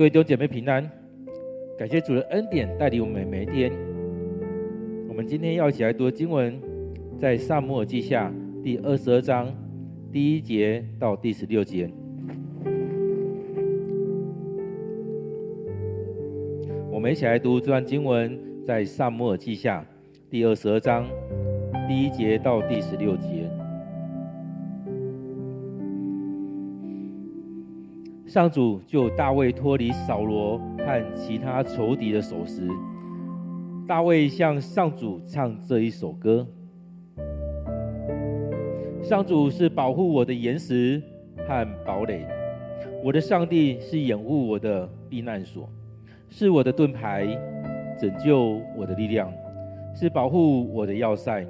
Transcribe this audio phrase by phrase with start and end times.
[0.00, 0.90] 各位弟兄姐妹平安，
[1.76, 3.70] 感谢主的恩典带领我们每一天。
[5.06, 6.58] 我们今天要一起来读经文，
[7.18, 8.32] 在撒母耳记下
[8.64, 9.54] 第二十二章
[10.10, 11.90] 第一节到第十六节。
[16.90, 19.84] 我们一起来读这段经文，在撒母耳记下
[20.30, 21.06] 第二十二章
[21.86, 23.39] 第一节到第十六节。
[28.30, 32.62] 上主救大卫脱离扫罗和其他仇敌的手时，
[33.88, 36.46] 大卫向上主唱这一首歌：
[39.02, 41.02] 上主是保护我的岩石
[41.38, 42.24] 和堡垒，
[43.02, 45.68] 我的上帝是掩护我的避难所，
[46.28, 47.26] 是我的盾牌，
[48.00, 49.28] 拯救我的力量，
[49.92, 51.44] 是保护我的要塞。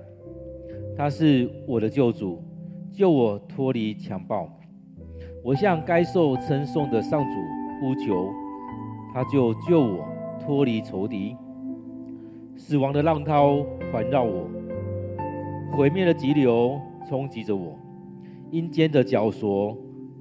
[0.96, 2.42] 他是我的救主，
[2.90, 4.50] 救我脱离强暴。
[5.42, 7.30] 我向该受称颂的上主
[7.80, 8.30] 呼求，
[9.12, 10.04] 他就救我
[10.38, 11.36] 脱离仇敌。
[12.56, 14.46] 死亡的浪涛环绕我，
[15.72, 17.78] 毁灭的急流冲击着我，
[18.50, 19.76] 阴间的绞索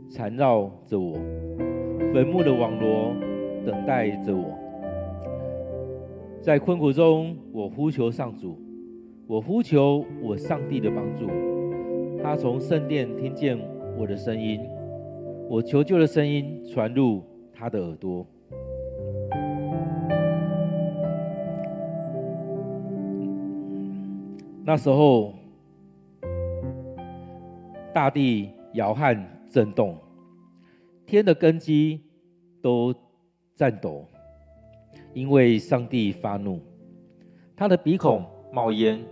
[0.10, 1.18] 缠绕着我，
[2.14, 3.14] 坟墓的网罗
[3.66, 4.58] 等待着我。
[6.42, 8.58] 在困苦中，我呼求上主，
[9.28, 11.28] 我呼求我上帝的帮助。
[12.24, 13.60] 他从圣殿听见
[13.98, 14.62] 我的声音。
[15.52, 18.24] 我求救的声音传入他的耳朵。
[24.64, 25.34] 那时候，
[27.92, 29.98] 大地摇撼震动，
[31.08, 32.00] 天的根基
[32.62, 32.94] 都
[33.56, 34.06] 颤抖，
[35.16, 36.62] 因为上帝发怒，
[37.56, 39.04] 他的鼻孔冒烟，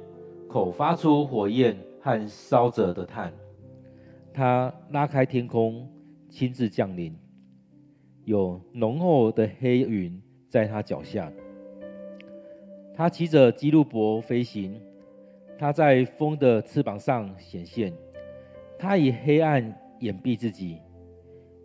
[0.48, 3.34] 口发出火焰和烧着的炭，
[4.32, 5.90] 他拉开天空。
[6.30, 7.16] 亲自降临，
[8.26, 11.32] 有浓厚的黑云在他脚下。
[12.94, 14.80] 他骑着基路伯飞行，
[15.58, 17.94] 他在风的翅膀上显现。
[18.78, 20.78] 他以黑暗掩蔽自己，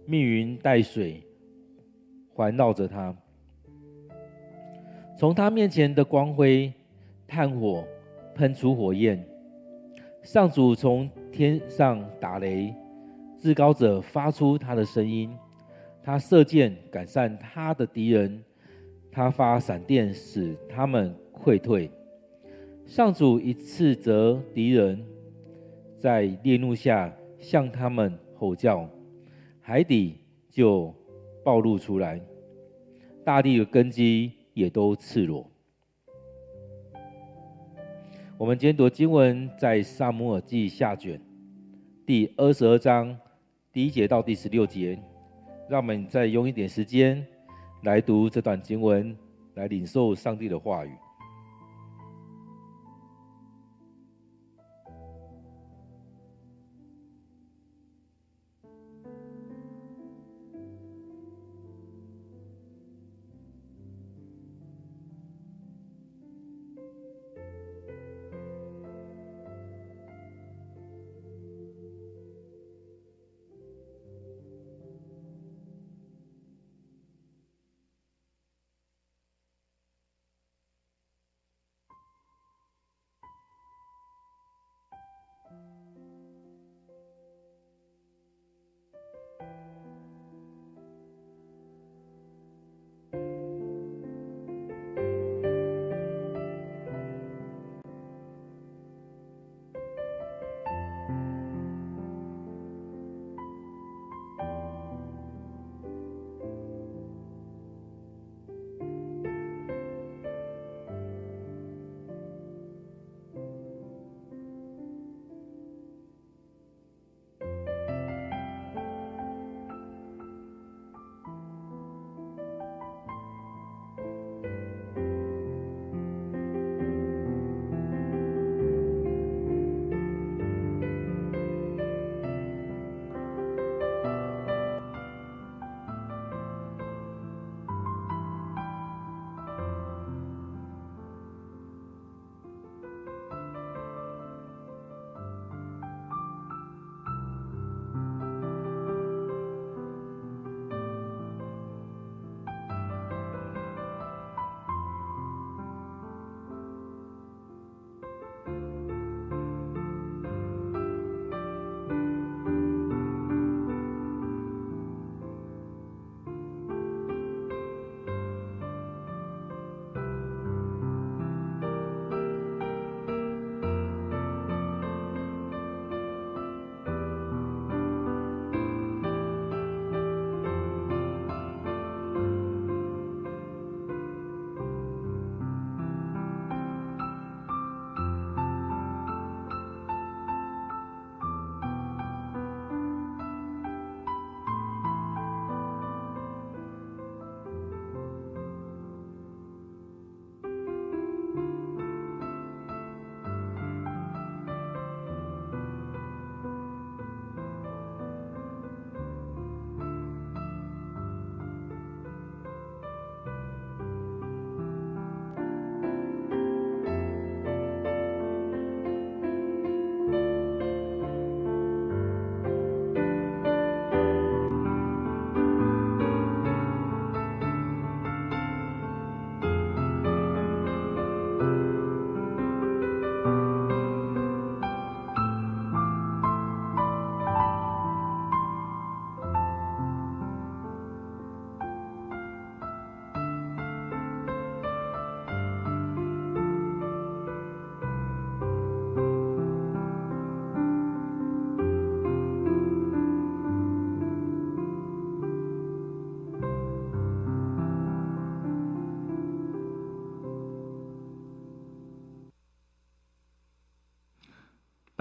[0.07, 1.23] 密云带水
[2.33, 3.15] 环绕着他。
[5.19, 6.73] 从他面前的光辉，
[7.27, 7.85] 炭火
[8.35, 9.23] 喷出火焰。
[10.23, 12.75] 上主从天上打雷。
[13.43, 15.37] 至高者发出他的声音，
[16.01, 18.41] 他射箭赶散他的敌人，
[19.11, 21.91] 他发闪电使他们溃退。
[22.87, 25.05] 上主一斥责敌人，
[25.99, 28.89] 在烈怒下向他们吼叫，
[29.61, 30.95] 海底就
[31.43, 32.21] 暴露出来，
[33.25, 35.51] 大地的根基也都赤裸。
[38.39, 41.21] 我们今天读经文在撒母耳记下卷
[42.07, 43.19] 第二十二章。
[43.73, 44.99] 第一节到第十六节，
[45.67, 47.27] 让我们再用一点时间
[47.85, 49.17] 来读这段经文，
[49.55, 50.91] 来领受上帝的话语。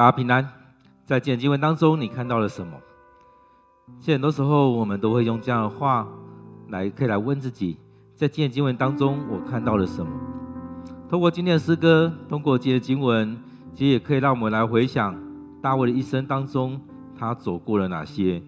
[0.01, 0.43] 大家平安，
[1.05, 2.73] 在今天经文当中，你看到了什么？
[3.99, 6.07] 其实很多时候，我们都会用这样的话
[6.69, 7.77] 来，可以来问自己，
[8.15, 10.11] 在今天经文当中，我看到了什么？
[11.07, 13.37] 通过今天的诗歌，通过今天的经文，
[13.75, 15.15] 其实也可以让我们来回想
[15.61, 16.81] 大卫的一生当中，
[17.15, 18.41] 他走过了哪些？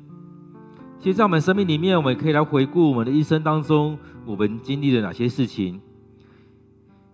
[0.98, 3.96] 其实，在我们生命里面，我们可以来回顾我们的一生当中，
[4.26, 5.80] 我们经历了哪些事情。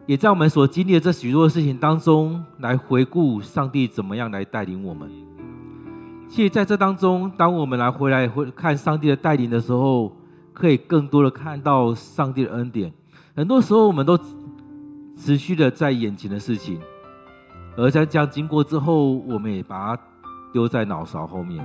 [0.10, 5.08] 也在我们所经历的这许多事情当中，来回顾上帝怎么样来带领我们。
[6.28, 10.12] 其实，在这当中，当我们来回来回看上帝的带领的时候，
[10.52, 12.92] 可以更多的看到上帝的恩典。
[13.36, 14.18] 很多时候，我们都
[15.16, 16.82] 持续的在眼前的事情，
[17.78, 20.04] 而在这样经过之后，我们也把它
[20.52, 21.64] 丢在脑勺后面。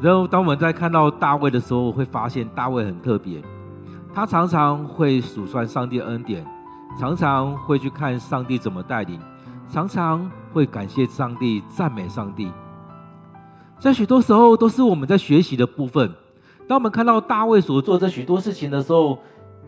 [0.00, 3.42] 然后，当我们在看到大卫的时候，会发现大卫很特别。
[4.14, 6.46] 他常常会数算上帝恩典，
[7.00, 9.18] 常常会去看上帝怎么带领，
[9.70, 12.50] 常常会感谢上帝、赞美上帝。
[13.78, 16.12] 在许多时候，都是我们在学习的部分。
[16.68, 19.18] 当我们看到大卫所做这许多事情的时候，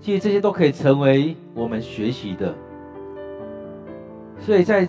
[0.01, 2.55] 其实这些都可以成为我们学习的。
[4.39, 4.87] 所以在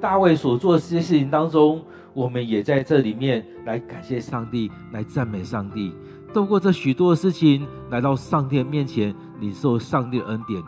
[0.00, 1.82] 大卫所做这些事情当中，
[2.14, 5.92] 我们也在这里面来感谢上帝，来赞美上帝。
[6.32, 10.62] 透过这许多的事情，来到上帝的面前，领受上帝的恩典。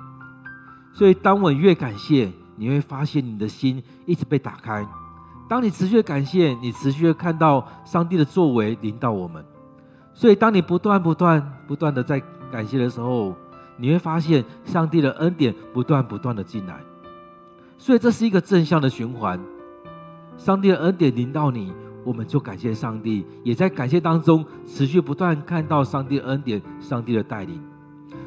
[0.93, 4.87] 所以，当我越感谢，你会发现你的心一直被打开。
[5.49, 9.44] 当你持续的感谢，你持续的看到上帝的作为领导我们。
[10.12, 12.22] 所以，当你不断、不断、不断的在
[12.52, 13.34] 感谢的时候，
[13.76, 16.81] 你会发现上帝的恩典不断、不断的进来。
[17.78, 19.40] 所以，这是一个正向的循环。
[20.37, 21.72] 上帝的恩典领导你。
[22.05, 27.61] 我们就感谢上帝，也在感谢当中持续不断看到上帝的恩典、上帝的带领。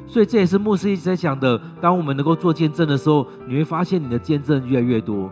[0.07, 5.29] 所以这也是牧师一直在讲的：当我们能够做见证的时候，你会发现你的见证越来越多，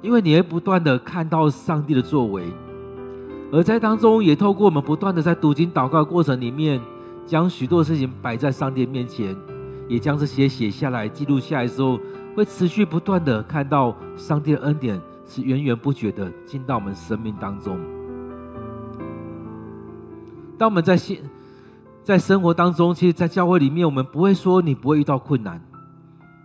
[0.00, 2.44] 因为你会不断的看到上帝的作为。
[3.50, 6.80] 而在当中，也透过我们不断的在读经祷告过程里面，
[7.26, 9.34] 将许多事情摆在上帝面前，
[9.88, 11.98] 也将这些写下来、记录下来的时候，
[12.36, 15.00] 会持续不断的看到上帝的恩典。
[15.28, 17.78] 是源源不绝的进到我们生命当中。
[20.58, 21.22] 当我们在现
[22.02, 25.62] 在生活当中，其实，在教会里面，我们不会说你不会遇到困难，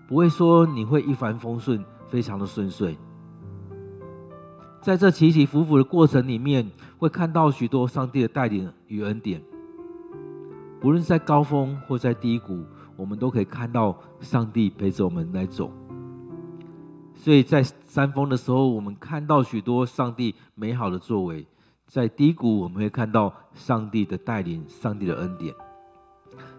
[0.07, 2.95] 不会说你会一帆风顺，非常的顺遂。
[4.81, 9.41] 在这起起伏伏的过程里面，会看到许多上帝的带领与恩典。
[10.81, 12.65] 不论在高峰或在低谷，
[12.97, 15.71] 我们都可以看到上帝陪着我们来走。
[17.23, 21.45] 所以在山峰的时候，我们看到许多上帝美好的作为；
[21.87, 25.55] 在低谷，我们会看到上帝的带领、上帝的恩典。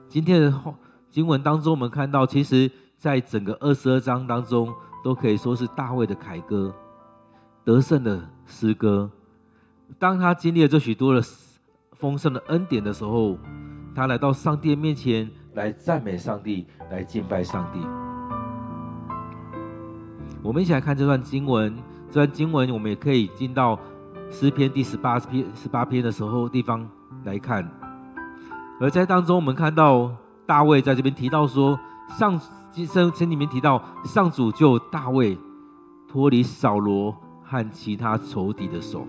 [0.08, 0.74] 今天的
[1.10, 4.72] 经文当中，我们看到，其实，在整个二十二章当中，
[5.04, 6.74] 都可以说是大卫的凯歌、
[7.62, 9.10] 得胜的诗歌。
[9.98, 11.22] 当他经历了这许多的
[11.92, 13.36] 丰盛的恩典的时候，
[13.94, 18.03] 他来到上帝面前来赞美上帝，来敬拜上帝。
[20.44, 21.74] 我们一起来看这段经文。
[22.10, 23.78] 这段经文，我们也可以进到
[24.30, 26.86] 诗篇第十八篇、十八篇的时候地方
[27.24, 27.66] 来看。
[28.78, 30.12] 而在当中，我们看到
[30.44, 31.80] 大卫在这边提到说，
[32.18, 32.38] 上
[32.70, 35.36] 经圣经里面提到，上主救大卫
[36.06, 39.06] 脱离扫罗和其他仇敌的手。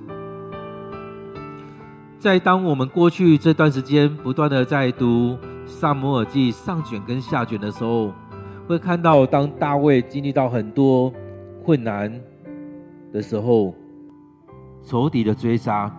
[2.18, 8.14] 在当我们过去这段时间不断的在读撒母耳记上卷跟下卷的时候，
[8.68, 11.14] 会看到当大卫经历到很多。
[11.66, 12.14] 困难
[13.12, 13.74] 的时候，
[14.84, 15.92] 仇敌的追杀，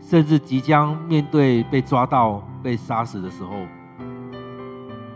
[0.00, 3.50] 甚至即将面对被抓到、被杀死的时候，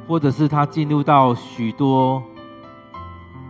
[0.08, 2.20] 或者是他进入到许多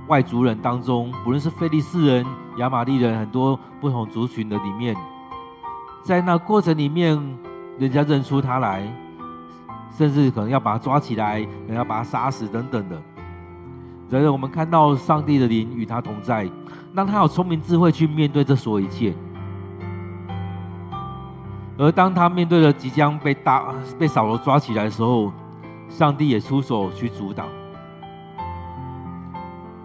[0.08, 2.26] 外族人当中，不论是非利斯人、
[2.58, 4.94] 亚玛力人，很多不同族群的里面，
[6.02, 7.18] 在那过程里面，
[7.78, 8.86] 人家认出他来，
[9.90, 13.02] 甚至可能要把他抓起来，可能要把他杀死等等的。
[14.10, 16.48] 然而，我们看到上帝的灵与他同在，
[16.92, 19.12] 让他有聪明智慧去面对这所有一切。
[21.76, 25.32] 而当他面对了即将被大被扫罗抓起来的时候，
[25.88, 27.46] 上帝也出手去阻挡。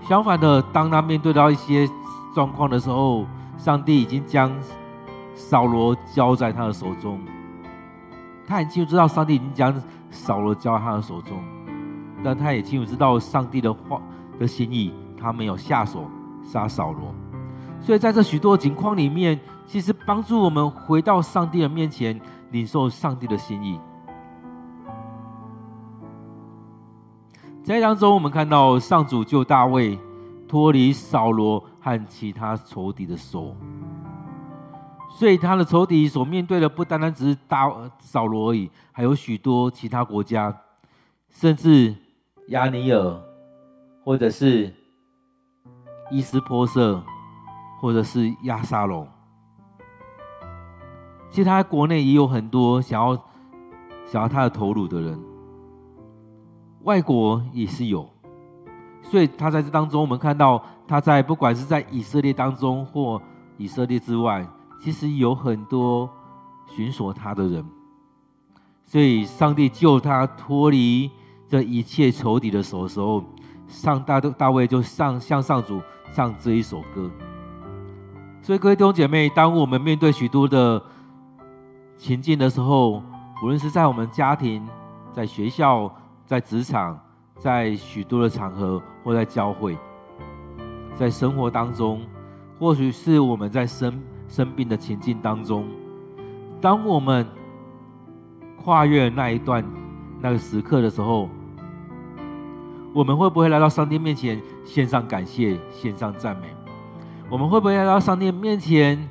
[0.02, 1.90] 相反的，当他面对到一些
[2.36, 3.26] 状况的时候，
[3.58, 4.52] 上帝已经将
[5.34, 7.20] 扫罗交在他的手中。
[8.46, 9.74] 他很清楚知道，上帝已经将
[10.12, 11.38] 扫罗交在他的手中。
[12.24, 14.02] 但他也清楚知道上帝的话
[14.40, 16.06] 的心意，他没有下手
[16.44, 17.14] 杀扫罗。
[17.82, 22.20] 所以在这许多情况里面，其实帮助我们回到上帝的面前，
[22.52, 23.80] 领受上帝的心意。
[27.64, 29.98] 在当中，我们看到上主救大卫
[30.48, 33.56] 脱离扫罗和其他仇敌的手。
[35.10, 40.56] 所以他的仇敌所面对的不单单只是大扫罗而已，还有许多其他国家，
[41.30, 41.96] 甚至
[42.50, 43.22] 亚尼尔，
[44.04, 44.74] 或者是
[46.10, 47.04] 伊斯波瑟，
[47.80, 49.08] 或者是亚沙龙。
[51.30, 53.16] 其实他国内也有很多想要
[54.08, 55.20] 想要他的头颅的人，
[56.82, 58.10] 外国也是有。
[59.04, 63.22] 所以他在这当中，我们看到他在不管是在以色列当中或
[63.58, 64.48] 以色列之外。
[64.82, 66.10] 其实有很多
[66.66, 67.64] 寻索他的人，
[68.86, 71.12] 所以上帝救他脱离
[71.50, 73.24] 这一切仇敌的手的时候，
[73.68, 75.82] 上大都大卫就上向上主
[76.14, 77.10] 唱这一首歌。
[78.42, 80.82] 所以各位弟兄姐妹，当我们面对许多的
[81.98, 83.02] 情境的时候，
[83.44, 84.66] 无论是在我们家庭、
[85.12, 85.92] 在学校、
[86.26, 86.98] 在职场、
[87.38, 89.76] 在许多的场合，或在教会，
[90.96, 92.02] 在生活当中，
[92.60, 94.00] 或许是我们在生。
[94.30, 95.66] 生病的情境当中，
[96.62, 97.26] 当我们
[98.64, 99.66] 跨越那一段
[100.22, 101.28] 那个时刻的时候，
[102.94, 106.48] 我们会不会来到上帝面前献上感谢、献上赞美？
[107.30, 109.10] 我们会不会来到上帝面前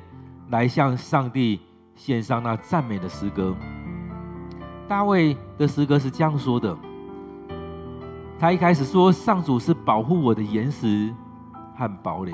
[0.49, 1.61] 来向上帝
[1.95, 3.55] 献上那赞美的诗歌？
[4.87, 6.75] 大卫的诗歌是这样说的：
[8.37, 11.13] 他一开始说，上主是保护我的岩石
[11.77, 12.33] 和堡垒。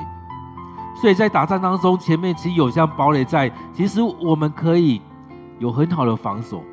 [1.00, 5.02] 所以在打仗当中，前面其实有像堡垒在，其实我们可以
[5.60, 6.64] 有很好的防守。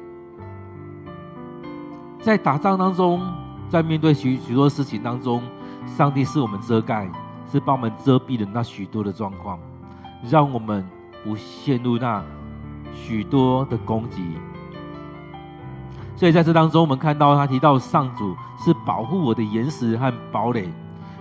[2.21, 3.21] 在打仗当中，
[3.73, 5.43] 在面对许许多事情当中，
[5.87, 7.11] 上帝是我们遮盖，
[7.51, 9.59] 是帮我们遮蔽的那许多的状况，
[10.29, 10.87] 让我们
[11.25, 12.23] 不陷入那
[12.93, 14.23] 许多的攻击。
[16.15, 20.69] 所以在这当中，我们看到他提到上主是保护我的岩石和堡垒。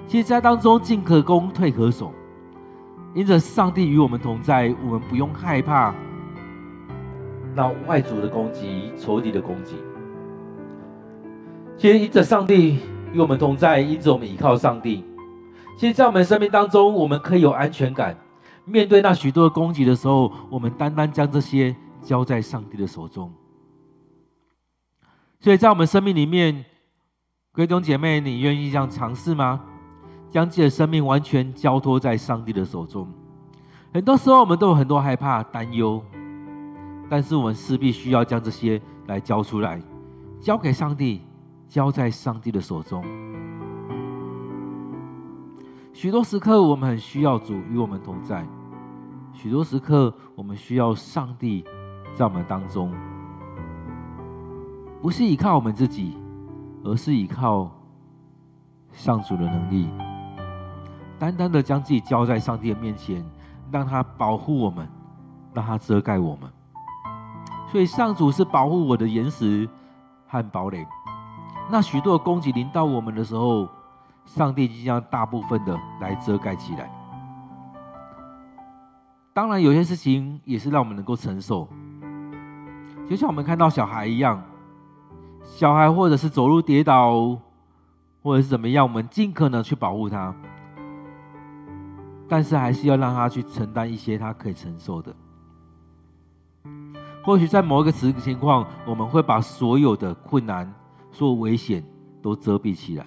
[0.05, 2.12] 其实，在当中进可攻，退可守。
[3.13, 5.96] 因着上帝与我们同在，我们不用害怕
[7.55, 9.75] 那外族的攻击、仇敌的攻击。
[11.81, 12.77] 其实，因着上帝
[13.11, 15.03] 与我们同在，因着我们依靠上帝，
[15.79, 18.15] 其实，在我们生命当中，我们可以有安全感。
[18.65, 23.33] 面对那许多的攻击的时候，我们单单将这些交在上帝的手中。
[25.39, 26.63] 所以在我们生命里面，
[27.51, 29.59] 各位弟兄姐妹，你愿意这样尝试吗？
[30.29, 33.07] 将自己的生命完全交托在上帝的手中。
[33.91, 36.00] 很多时候，我们都有很多害怕、担忧，
[37.09, 39.81] 但是我们势必需要将这些来交出来，
[40.39, 41.21] 交给上帝，
[41.71, 43.01] 交在上帝的手中。
[45.93, 48.43] 许多时刻，我们很需要主与我们同在；
[49.31, 51.63] 许多时刻，我们需要上帝
[52.13, 52.93] 在我们当中，
[55.01, 56.17] 不是依靠我们自己，
[56.83, 57.71] 而是依靠
[58.91, 59.89] 上主的能力。
[61.17, 63.25] 单单的将自己交在上帝的面前，
[63.71, 64.85] 让他保护我们，
[65.53, 66.51] 让他遮盖我们。
[67.71, 69.69] 所以上主是保护我的岩石
[70.27, 70.85] 和堡垒。
[71.71, 73.67] 那许多的攻击临到我们的时候，
[74.25, 76.91] 上帝即将大部分的来遮盖起来。
[79.33, 81.69] 当然，有些事情也是让我们能够承受，
[83.09, 84.43] 就像我们看到小孩一样，
[85.43, 87.37] 小孩或者是走路跌倒，
[88.21, 90.35] 或者是怎么样，我们尽可能去保护他。
[92.27, 95.15] 但是还是要让他去承担一些他可以承受的。
[97.23, 100.73] 或许在某一个时情况，我们会把所有的困难、
[101.12, 101.84] 所有危险
[102.22, 103.06] 都遮蔽起来。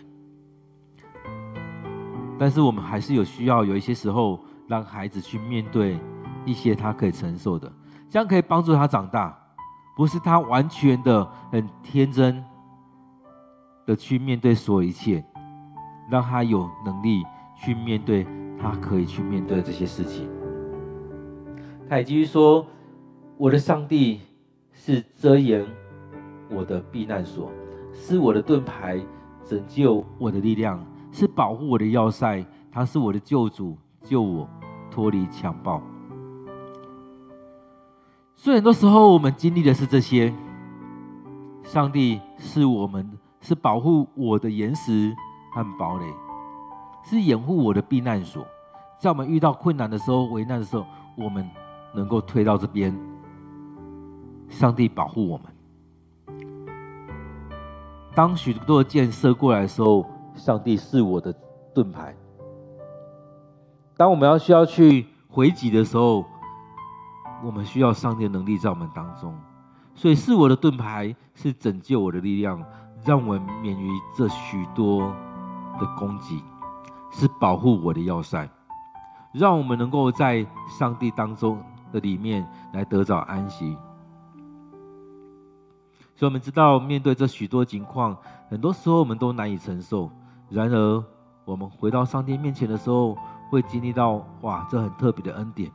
[2.38, 5.98] 但是我们还是有需要，有一些时候让孩子去面对
[6.44, 7.72] 一些他可以承受的，
[8.08, 9.36] 这样可以帮助他长大，
[9.96, 12.44] 不是他完全的很天真
[13.86, 15.24] 的去面对所有一切，
[16.10, 17.22] 让他有能力
[17.56, 18.26] 去面对。
[18.56, 20.26] 他可以去面对这些事情。
[21.86, 22.64] 他也继续说
[23.36, 24.20] ：“我的上帝
[24.72, 25.62] 是遮掩
[26.48, 27.50] 我的避难所，
[27.94, 29.00] 是我的盾牌，
[29.46, 32.44] 拯救我的力量，是保护我的要塞。
[32.70, 34.48] 他是我的救主，救我
[34.90, 35.80] 脱离强暴。”
[38.34, 40.34] 所以很多时候我们经历的是这些。
[41.62, 43.10] 上帝是我们
[43.40, 45.16] 是保护我的岩石
[45.54, 46.04] 和堡垒，
[47.02, 48.44] 是掩护我的避难所。
[48.98, 50.84] 在我们遇到困难的时候、危难的时候，
[51.16, 51.48] 我们
[51.94, 52.94] 能够推到这边，
[54.48, 55.53] 上帝保护我们。
[58.14, 61.34] 当许多的箭射过来的时候，上帝是我的
[61.74, 62.14] 盾牌。
[63.96, 66.24] 当我们要需要去回击的时候，
[67.44, 69.34] 我们需要上帝的能力在我们当中。
[69.94, 72.62] 所以，是我的盾牌，是拯救我的力量，
[73.04, 75.12] 让我免于这许多
[75.80, 76.42] 的攻击。
[77.16, 78.48] 是保护我的要塞，
[79.32, 83.78] 让我们能够在上帝当中的里面来得着安息。
[86.14, 88.16] 所以，我们知道面对这许多情况，
[88.48, 90.10] 很多时候我们都难以承受。
[90.48, 91.04] 然而，
[91.44, 93.18] 我们回到上帝面前的时候，
[93.50, 95.70] 会经历到哇，这很特别的恩典。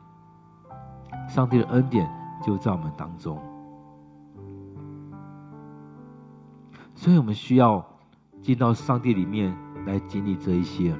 [1.28, 2.10] 上帝的恩典
[2.42, 3.38] 就在我们当中，
[6.94, 7.84] 所以我们需要
[8.40, 9.54] 进到上帝里面
[9.86, 10.94] 来经历这一些。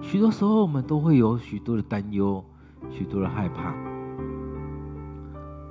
[0.00, 2.44] 许多时候，我们都会有许多的担忧，
[2.90, 3.72] 许多的害怕。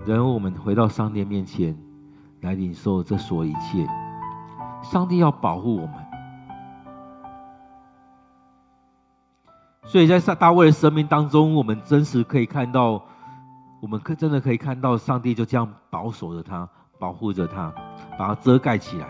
[0.05, 1.77] 然而，我们回到上帝面前
[2.47, 3.86] 来领受这所一切，
[4.81, 5.93] 上帝要保护我们。
[9.83, 13.03] 所以在大卫的生命当中，我们真实可以看到，
[13.81, 17.73] 我们可真的可以看到，上帝就这样保守着他，保护着他，
[18.17, 19.07] 把他遮盖起来。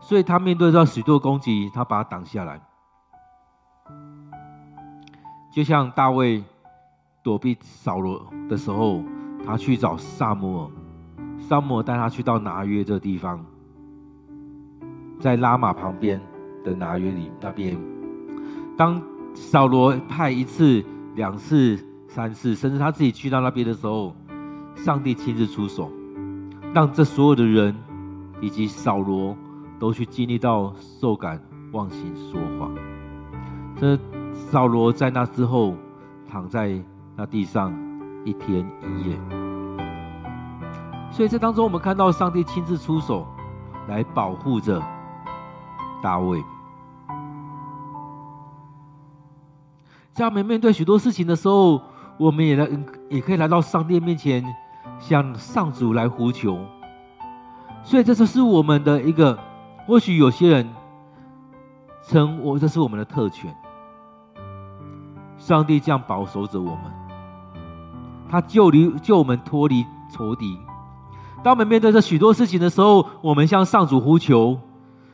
[0.00, 2.60] 所以他面对到许多攻击，他把他挡下来。
[5.52, 6.42] 就像大卫
[7.22, 9.02] 躲避扫罗的时候，
[9.44, 10.70] 他去找撒母耳，
[11.38, 13.44] 撒母耳带他去到拿约这地方，
[15.18, 16.20] 在拉玛旁边
[16.64, 17.76] 的拿约里那边，
[18.76, 19.02] 当。
[19.38, 20.82] 扫罗派一次、
[21.14, 24.16] 两次、三次，甚至他自己去到那边的时候，
[24.74, 25.92] 上帝亲自出手，
[26.72, 27.76] 让这所有的人
[28.40, 29.36] 以及扫罗
[29.78, 31.38] 都去经历到受感
[31.72, 32.74] 忘形说谎。
[33.78, 33.98] 这
[34.32, 35.76] 扫罗在那之后
[36.26, 36.82] 躺在
[37.14, 37.74] 那地上
[38.24, 39.45] 一天一夜。
[41.16, 43.26] 所以这当中，我们看到上帝亲自出手
[43.88, 44.82] 来保护着
[46.02, 46.44] 大卫。
[50.12, 51.80] 在我们面对许多事情的时候，
[52.18, 52.68] 我们也来，
[53.08, 54.44] 也可以来到上帝面前，
[54.98, 56.58] 向上主来呼求。
[57.82, 59.38] 所以，这就是我们的一个。
[59.86, 60.68] 或许有些人
[62.02, 63.56] 称我这是我们的特权。
[65.38, 66.92] 上帝这样保守着我们，
[68.28, 70.58] 他救离救我们脱离仇敌。
[71.42, 74.58] 当我们面对这许多事情的时候，我们向上主呼求，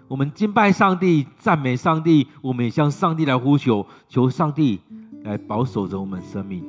[0.08, 4.80] 我们敬拜上帝，赞美上帝，我们也向上帝来呼求，求上帝。
[5.24, 6.64] 来保守着我们生命，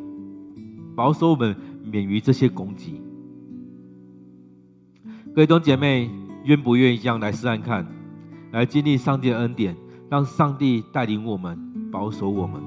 [0.96, 3.02] 保守我们免于这些攻击。
[5.34, 6.08] 各位弟兄姐妹，
[6.44, 7.84] 愿不愿意这样来试探看，
[8.52, 9.76] 来经历上帝的恩典，
[10.08, 11.58] 让上帝带领我们，
[11.92, 12.62] 保守我们。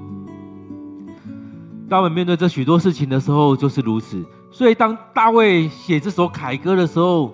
[1.87, 4.21] 当我们面对这许多事情的时候，就是如此。
[4.57, 7.31] 所以，当大卫写这首凯歌的时候，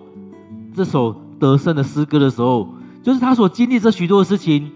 [0.76, 2.68] 这首得胜的诗歌的时候，
[3.02, 4.70] 就是他所经历这许多的事情，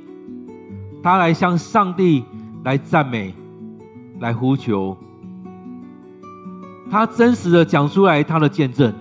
[1.04, 2.24] 他来向上帝
[2.64, 3.36] 来赞美。
[4.22, 4.96] 来呼求，
[6.90, 8.94] 他真实的讲出来他的见证，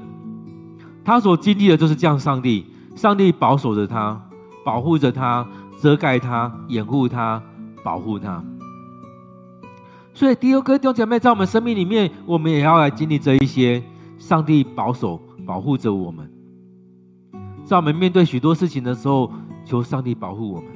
[1.05, 2.19] 他所经历的就是这样。
[2.19, 4.21] 上帝，上帝保守着他，
[4.65, 5.47] 保护着他，
[5.81, 7.41] 遮盖他，掩护他，
[7.85, 8.43] 保护他。
[10.17, 13.83] 所以，第二个弟兄姐妹，在我们生命里面，我们也要来经历这一些。
[14.19, 16.27] 上帝保守、保护着我们，
[17.67, 19.31] 在我们面对许多事情的时候，
[19.67, 20.71] 求上帝保护我们。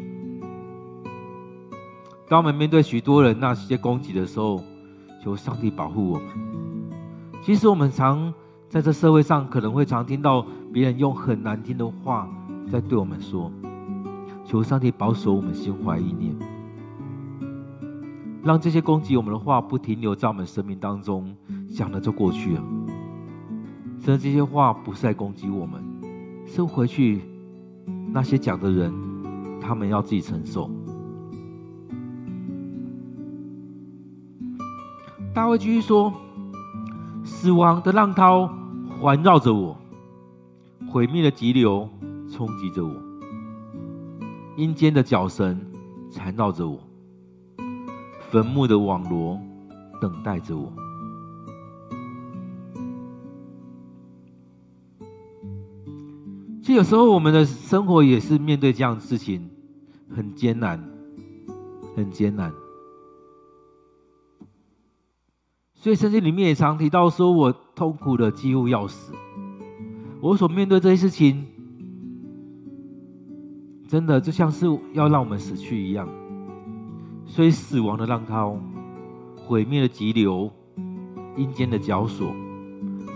[2.28, 4.62] 当我们面对许多人那些攻击的时候，
[5.24, 6.28] 求上帝保护我们。
[7.42, 8.32] 其实我们常
[8.68, 12.28] 在这社会上，可能会常听到别人用很难听的话
[12.70, 13.50] 在对我们说。
[14.44, 16.36] 求上帝保守我们心怀意念，
[18.42, 21.36] 让这些攻击我们的话不停留在我们生命当中，
[21.68, 22.62] 讲了就过去了。
[23.98, 25.84] 甚至这些话不是在攻击我们，
[26.46, 27.20] 收回去
[28.12, 28.92] 那些讲的人，
[29.60, 30.70] 他们要自己承受。
[35.34, 36.12] 大卫继续说
[37.22, 38.50] ：“死亡的浪涛
[38.98, 39.76] 环绕着我，
[40.88, 41.88] 毁灭的急流
[42.30, 42.92] 冲击着我，
[44.56, 45.60] 阴间的绞绳
[46.10, 46.80] 缠绕着我，
[48.30, 49.38] 坟墓的网罗
[50.00, 50.72] 等待着我。”
[56.62, 59.50] 其实有时候我们的生活也是面对这样的事情，
[60.14, 60.78] 很艰难，
[61.96, 62.52] 很艰难。
[65.74, 69.12] 所以圣经里面也常提到说，我痛苦的几乎要死。
[70.20, 71.46] 我所面对这些事情，
[73.88, 76.06] 真的就像是要让我们死去一样。
[77.30, 78.58] 所以死亡的浪涛、
[79.36, 80.50] 毁灭的急流、
[81.36, 82.34] 阴间的绞索、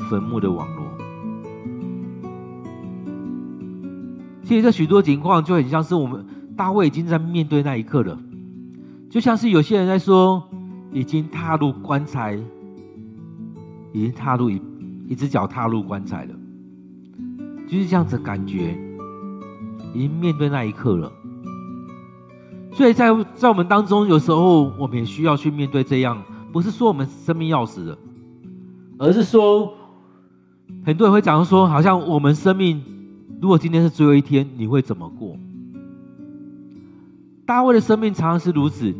[0.08, 0.84] 坟墓的网罗，
[4.44, 6.24] 其实这许多情况就很像是我们
[6.56, 8.16] 大卫已经在面对那一刻了，
[9.10, 10.48] 就像是有些人在说，
[10.92, 12.38] 已经踏入棺材。
[13.92, 14.60] 已经踏入一
[15.06, 16.34] 一只脚踏入棺材了，
[17.68, 18.76] 就是这样子感觉，
[19.94, 21.12] 已经面对那一刻了。
[22.74, 26.20] 所以在在我们当中，有时候我们也需要去面对这样，
[26.52, 27.98] 不是说我们生命要死了，
[28.98, 29.72] 而是说，
[30.84, 32.82] 很多人会讲说，好像我们生命，
[33.40, 35.36] 如果今天是最后一天，你会怎么过？
[37.46, 38.92] 大卫的生命常常是如此，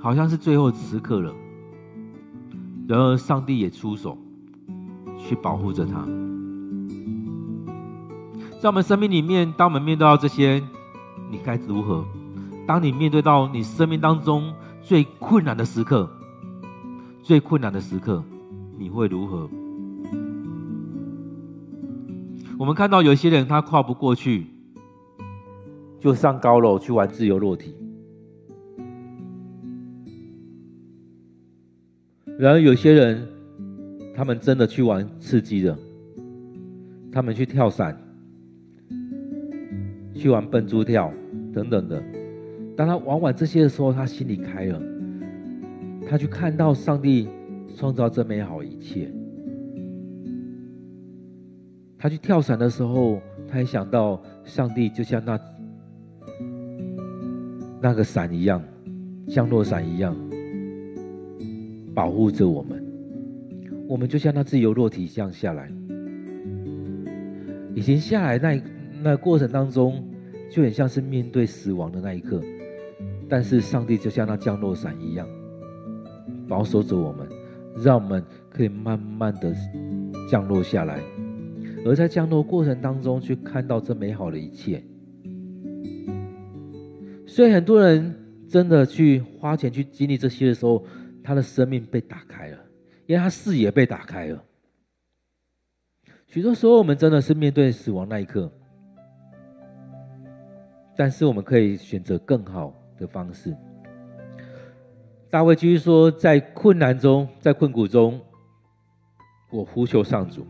[0.00, 1.34] 好像是最后时刻了。
[2.88, 4.16] 然而，上帝也出手
[5.18, 6.06] 去保护着他。
[8.60, 10.62] 在我们生命里面，当我们面对到这些，
[11.30, 12.04] 你该如何？
[12.72, 16.10] 当你面对到你生命当中最困难的时刻，
[17.22, 18.24] 最困难的时刻，
[18.78, 19.46] 你会如何？
[22.58, 24.46] 我们看到有些人他跨不过去，
[26.00, 27.74] 就上高楼去玩自由落体。
[32.38, 33.28] 然而有些人，
[34.16, 35.76] 他们真的去玩刺激的，
[37.12, 37.94] 他们去跳伞。
[40.14, 41.12] 去玩蹦猪跳
[41.52, 42.02] 等等的，
[42.74, 44.82] 当他玩完这些的时候，他心里开了，
[46.08, 47.28] 他去看到上帝
[47.76, 49.12] 创造这美好一切。
[51.98, 55.38] 他去跳伞的时候，他也想到上帝就像那
[57.80, 58.62] 那个伞一样，
[59.28, 60.16] 降落伞一样，
[61.94, 62.82] 保护着我们。
[63.86, 65.70] 我们就像那自由落体一样下来，
[67.74, 68.62] 已经下来那
[69.02, 70.02] 那过程当中。
[70.54, 72.38] 就很像是面对死亡的那一刻，
[73.32, 75.26] 但是上帝就像那降落伞一样，
[76.46, 77.26] 保守着我们，
[77.82, 79.56] 让我们可以慢慢的
[80.30, 81.00] 降落下来，
[81.86, 84.84] 而在降落过程当中去看到这美好的一切。
[87.26, 88.14] 所以很多人
[88.46, 90.84] 真的去花钱去经历这些的时候，
[91.24, 92.58] 他的生命被打开了，
[93.06, 94.44] 因为他视野被打开了。
[96.26, 98.52] 许多时候，我们真的是面对死亡那一刻。
[100.94, 103.54] 但是我们可以选择更好的方式。
[105.28, 108.20] 大卫继续说：“在困难中，在困苦中，
[109.50, 110.46] 我呼求上主。”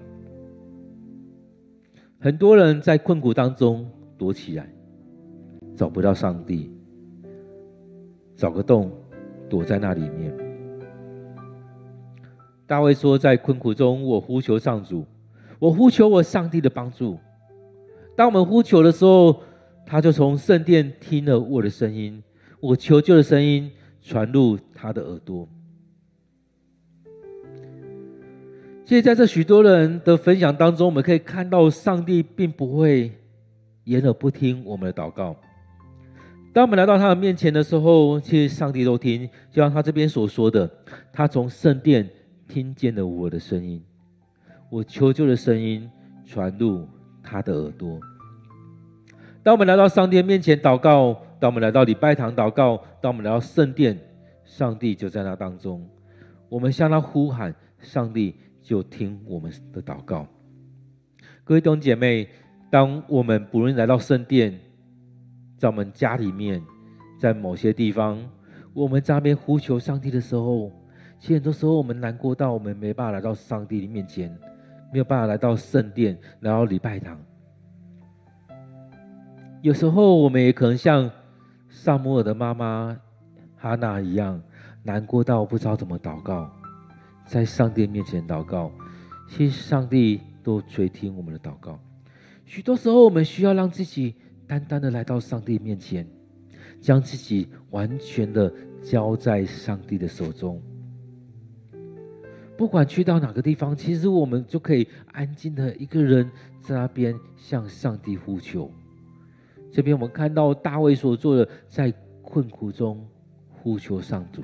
[2.21, 4.69] 很多人在困苦当中躲起来，
[5.75, 6.71] 找不到上帝，
[8.37, 8.93] 找个洞
[9.49, 10.37] 躲在那里面。
[12.67, 15.05] 大卫说：“在困苦中，我呼求上主，
[15.59, 17.19] 我呼求我上帝的帮助。”
[18.15, 19.41] 当我们呼求的时候，
[19.87, 22.23] 他就从圣殿听了我的声音，
[22.63, 23.69] 我求救的声音
[24.01, 25.49] 传入他的耳朵。
[28.85, 33.11] 其实，在这许多人的分享当中，我们可以看到，上帝并不会
[33.85, 35.35] 掩耳不听我们的祷告。
[36.53, 40.71] 当我们来到他的面前的时候，其实上帝都听，就像他这边所说的，
[41.13, 42.09] 他从圣殿
[42.47, 43.83] 听见了我的声音，
[44.71, 45.91] 我求救的声音
[46.25, 46.87] 传入
[47.25, 47.99] 他的耳朵。
[49.43, 53.99] 当我们来到上帝面前祷告，当我们来到礼拜堂祷告，当我们来到圣殿，
[54.45, 55.85] 上帝就在那当中。
[56.49, 60.25] 我们向他呼喊，上帝就听我们的祷告。
[61.43, 62.29] 各位弟兄姐妹，
[62.71, 64.57] 当我们不论来到圣殿，
[65.59, 66.63] 在我们家里面，
[67.19, 68.25] 在某些地方，
[68.73, 70.71] 我们在那边呼求上帝的时候，
[71.19, 74.31] 其实很多时候我们难过到我们没办法来到上帝的面前，
[74.93, 77.21] 没有办法来到圣殿，来到礼拜堂。
[79.61, 81.11] 有时候我们也可能像
[81.75, 82.97] 撒母耳的妈妈
[83.57, 84.41] 哈娜一样，
[84.83, 86.49] 难过到不知道怎么祷告，
[87.27, 88.71] 在上帝面前祷告，
[89.27, 91.81] 其实上帝都垂听我们的祷告。
[92.45, 94.15] 许多时候，我们需要让自己
[94.47, 96.07] 单单的来到上帝面前，
[96.79, 100.61] 将自己完全的交在上帝的手中。
[102.55, 106.31] 不管去到哪个地方，其实我们就可以安静的一个人
[106.61, 108.71] 在那边向上帝呼求。
[109.73, 113.05] 这边我们看到大卫所做的，在困苦中
[113.49, 114.43] 呼求上主，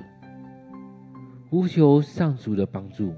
[1.49, 3.13] 呼求上主的帮助。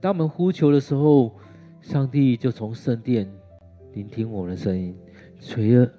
[0.00, 1.32] 当我们呼求的时候，
[1.80, 3.30] 上帝就从圣殿
[3.92, 4.98] 聆听我们的声音，
[5.38, 5.90] 垂耳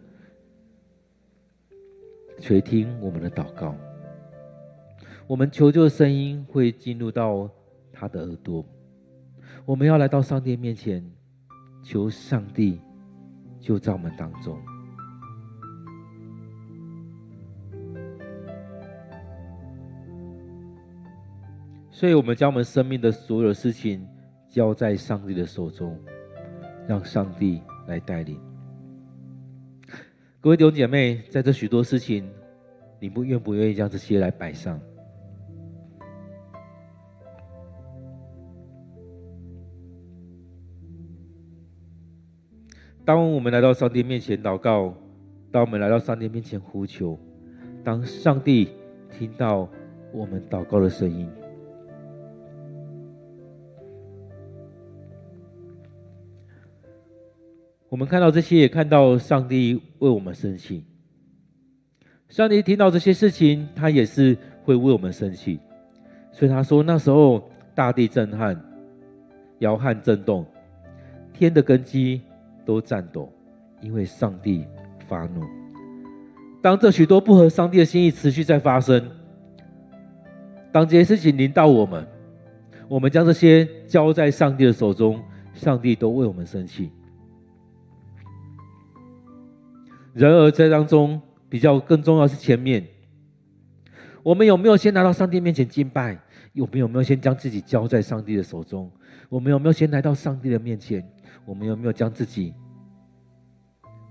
[2.39, 3.75] 垂听我们的祷告。
[5.27, 7.49] 我们求救的声音会进入到
[7.93, 8.65] 他的耳朵。
[9.65, 11.03] 我们要来到上帝面前，
[11.83, 12.81] 求上帝
[13.59, 14.57] 就在我们当中。
[22.01, 24.03] 所以，我们将我们生命的所有事情
[24.49, 25.95] 交在上帝的手中，
[26.87, 28.39] 让上帝来带领。
[30.39, 32.27] 各位弟兄姐妹，在这许多事情，
[32.99, 34.79] 你不愿不愿意将这些来摆上？
[43.05, 44.91] 当我们来到上帝面前祷告，
[45.51, 47.15] 当我们来到上帝面前呼求，
[47.83, 48.69] 当上帝
[49.11, 49.69] 听到
[50.11, 51.29] 我们祷告的声音。
[57.91, 60.81] 我们看到这些，也看到上帝为我们生气。
[62.29, 65.59] 上帝听到这些事情，他也是会为我们生气。
[66.31, 68.57] 所以他说，那时候大地震撼，
[69.59, 70.45] 摇撼震动，
[71.33, 72.21] 天的根基
[72.63, 73.29] 都颤抖，
[73.81, 74.63] 因为上帝
[75.09, 75.41] 发怒。
[76.61, 79.05] 当这许多不合上帝的心意持续在发生，
[80.71, 82.07] 当这些事情临到我们，
[82.87, 85.21] 我们将这些交在上帝的手中，
[85.53, 86.89] 上帝都为我们生气。
[90.13, 92.85] 然而，在当中比较更重要是前面，
[94.23, 96.19] 我们有没有先来到上帝面前敬拜？
[96.55, 98.91] 我们有没有先将自己交在上帝的手中？
[99.29, 101.01] 我们有没有先来到上帝的面前？
[101.45, 102.53] 我们有没有将自己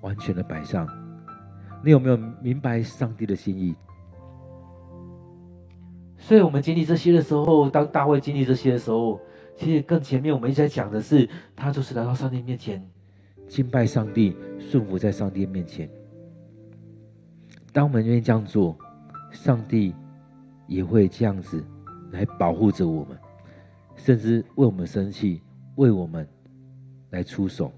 [0.01, 0.89] 完全的摆上？
[1.85, 3.75] 你有没有明白上帝的心意？
[6.17, 9.21] 所以，我们经历这些的时候，当大卫经历这些的时候，
[9.57, 12.87] 其实更前面我们一直在讲的是，他就是来到上帝面前。
[13.51, 15.91] 敬拜上帝，顺服在上帝面前。
[17.73, 18.79] 当我们愿意这样做，
[19.33, 19.93] 上帝
[20.69, 21.65] 也会这样子
[22.13, 23.19] 来保护着我们，
[23.97, 25.43] 甚至为我们生气，
[25.75, 26.25] 为我们
[27.11, 27.73] 来出手。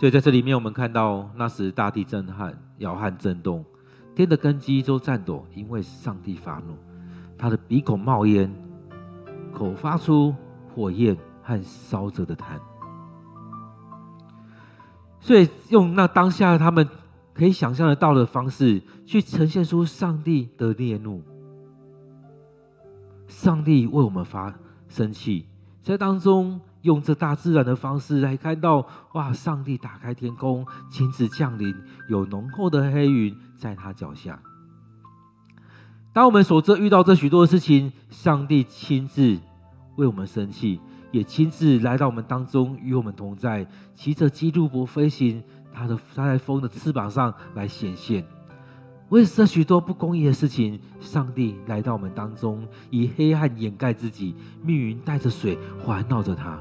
[0.00, 3.62] 所以在这里面，我们看到那时大地震撼、摇撼、震动，
[4.16, 6.74] 天的根基都颤抖，因为上帝发怒，
[7.36, 8.50] 他的鼻孔冒烟，
[9.52, 10.34] 口发出
[10.74, 12.58] 火焰和烧着的炭。
[15.20, 16.88] 所以用那当下他们
[17.34, 21.22] 可以想象得到的方式，去呈现出上帝的烈怒。
[23.28, 24.58] 上帝为我们发
[24.88, 25.44] 生气，
[25.82, 26.58] 在当中。
[26.82, 29.32] 用这大自然的方式来看到，哇！
[29.32, 31.74] 上帝打开天空，亲自降临，
[32.08, 34.40] 有浓厚的黑云在他脚下。
[36.12, 39.38] 当我们所这遇到这许多的事情，上帝亲自
[39.96, 40.80] 为我们生气，
[41.12, 48.24] 也亲自来到我们当中，与我们同在，骑着基路伯飞行，他的他在风的翅膀上来显现。
[49.10, 56.60] 为这许多不公义的事情，上帝来到我们当中，以黑暗掩盖自己，密云带着水环绕着他。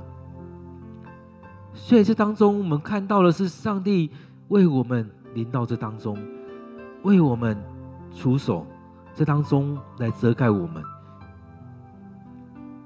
[1.73, 4.12] 所以这当中，我们看到的是上帝
[4.49, 6.17] 为我们临到这当中，
[7.03, 7.58] 为我们
[8.13, 8.65] 出手，
[9.13, 10.84] 这当中来遮盖我们。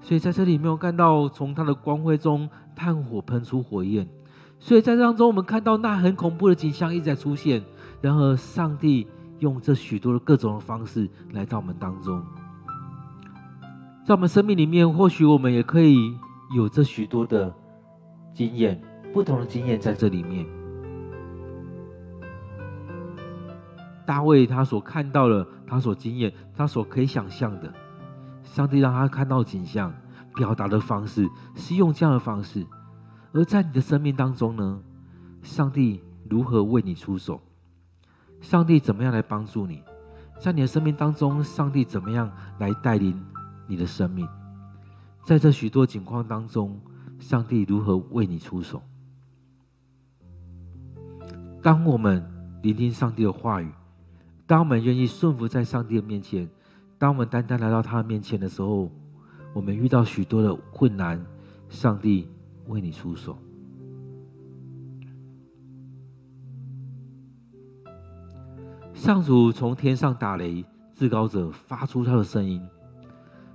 [0.01, 4.07] 所以在这里没有看到从他的光辉中炭火喷出火焰。
[4.59, 7.63] 所以在这当中，我们看到那很恐怖的景象一直在出现。
[8.01, 9.07] 然而，上帝
[9.39, 12.21] 用这许多的各种的方式来到我们当中，
[14.05, 16.17] 在我们生命里面，或许我们也可以
[16.53, 17.53] 有这许多的
[18.33, 18.81] 经验。
[19.13, 20.43] 不同的经验在这里面，
[24.07, 27.71] 大卫他所看到的，他所经验，他所可以想象的，
[28.41, 29.93] 上帝让他看到景象，
[30.33, 32.65] 表达的方式是用这样的方式。
[33.33, 34.81] 而在你的生命当中呢，
[35.43, 37.39] 上帝如何为你出手？
[38.41, 39.83] 上帝怎么样来帮助你？
[40.39, 43.23] 在你的生命当中，上帝怎么样来带领
[43.67, 44.27] 你的生命？
[45.23, 46.81] 在这许多情况当中，
[47.19, 48.81] 上帝如何为你出手？
[51.61, 52.21] 当我们
[52.61, 53.71] 聆听上帝的话语，
[54.45, 56.49] 当我们愿意顺服在上帝的面前，
[56.97, 58.91] 当我们单单来到他的面前的时候，
[59.53, 61.25] 我们遇到许多的困难，
[61.69, 62.27] 上帝
[62.67, 63.37] 为你出手。
[68.93, 72.61] 上主从天上打雷，至高者发出他的声音。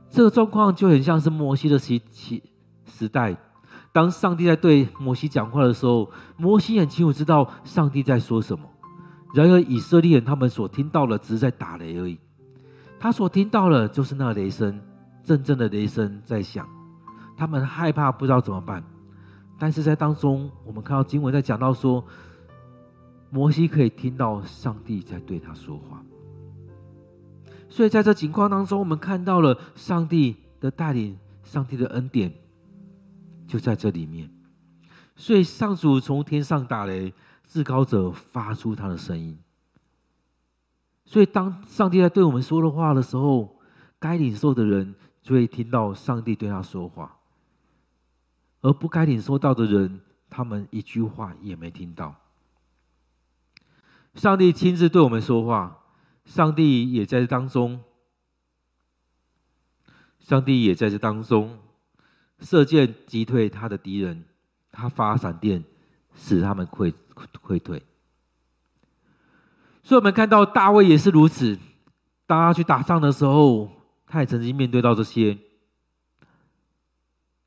[0.08, 2.42] 这个状况就很像是摩西的时期
[2.86, 3.36] 时代。
[3.98, 8.64] 当上帝在对摩西讲话的时候，摩西很清楚知道上帝在说什么。
[9.34, 12.16] 然而以色列人他们所听到的只是在打雷而已，
[13.00, 14.80] 他所听到的就是那雷声，
[15.24, 16.64] 阵阵的雷声在响，
[17.36, 18.84] 他们害怕不知道怎么办。
[19.58, 22.04] 但是在当中，我们看到经文在讲到说，
[23.30, 26.00] 摩西可以听到上帝在对他说话。
[27.68, 32.32] 所以在这情况当中，我们看到了上帝的带领，上帝的恩典。
[33.48, 34.30] 就在这里面，
[35.16, 37.12] 所以上主从天上打雷，
[37.46, 39.36] 至高者发出他的声音。
[41.06, 43.58] 所以当上帝在对我们说的话的时候，
[43.98, 47.16] 该领受的人就会听到上帝对他说话，
[48.60, 52.14] 而不该领受到的人，他们一句话也没听到。
[54.14, 55.78] 上帝亲自对我们说话，
[56.26, 57.82] 上帝也在这当中，
[60.20, 61.58] 上帝也在这当中
[62.40, 64.24] 射箭击退他的敌人，
[64.70, 65.64] 他发闪电
[66.14, 67.82] 使他们溃溃退。
[69.82, 71.58] 所以，我们看到大卫也是如此。
[72.26, 73.70] 当他去打仗的时候，
[74.06, 75.38] 他也曾经面对到这些。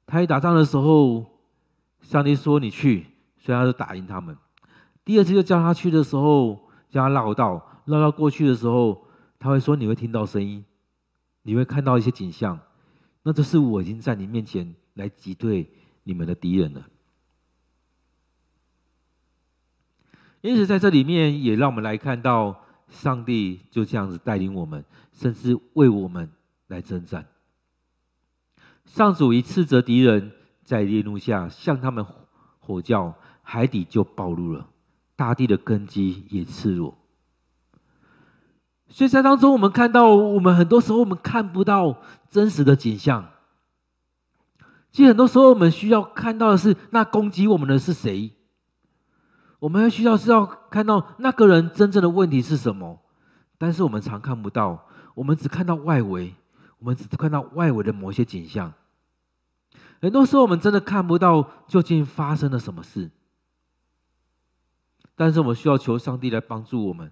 [0.08, 1.39] 他一打仗的时候，
[2.01, 3.06] 上帝说：“你去。”
[3.38, 4.36] 所以他就打赢他们。
[5.06, 9.06] 第二次就叫他去的时候，叫他绕道，绕到过去的时候，
[9.39, 10.65] 他会说：“你会听到声音，
[11.43, 12.60] 你会看到一些景象，
[13.23, 15.69] 那就是我已经在你面前来击退
[16.04, 16.88] 你们的敌人了。”
[20.41, 26.30] 因此，在这里面也让我们来看到，上帝就这样子带领我们，甚至为我们
[26.67, 27.27] 来征战。
[28.86, 30.32] 上主一斥责敌人，
[30.63, 32.06] 在烈怒下向他们
[32.60, 33.15] 吼叫。
[33.43, 34.69] 海底就暴露了，
[35.15, 36.97] 大地的根基也赤裸。
[38.88, 43.31] 所以在当中，我们看到，我们很多时候我们看不到真实的景象。
[44.91, 48.32] 其实很多时候，我们需要看到的是，那攻击我们的是谁？
[49.60, 52.99] 我们需要是要看到那个人真正的问题是什么？
[53.58, 56.34] 但是我们常看不到，我们只看到外围，
[56.80, 58.73] 我们只看到外围的某些景象。
[60.01, 63.12] 很多时候，我们真的看不到究竟发生了什么事。
[65.15, 67.12] 但是我们需要求上帝来帮助我们，